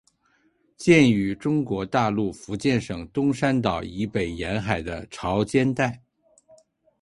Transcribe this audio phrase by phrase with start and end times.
[0.77, 6.01] 见于中国大陆福建省东山岛以北沿海的潮间带。